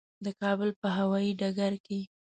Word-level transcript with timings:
د 0.25 0.27
کابل 0.41 0.69
په 0.81 0.87
هوایي 0.97 1.31
ډګر 1.39 1.73
کې. 1.85 1.99